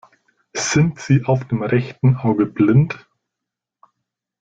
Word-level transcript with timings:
Sind 0.57 0.97
sie 0.99 1.23
auf 1.25 1.47
dem 1.47 1.61
rechten 1.61 2.15
Auge 2.17 2.47
blind? 2.47 3.07